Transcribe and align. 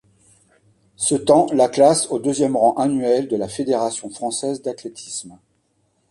Ce 0.95 1.13
temps 1.13 1.45
la 1.53 1.69
classe 1.69 2.09
au 2.09 2.17
deuxième 2.17 2.57
rang 2.57 2.73
annuel 2.73 3.27
de 3.27 3.35
la 3.37 3.47
Fédération 3.47 4.09
française 4.09 4.63
d'athlétisme. 4.63 5.37